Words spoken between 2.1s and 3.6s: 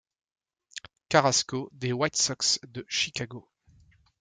Sox de Chicago.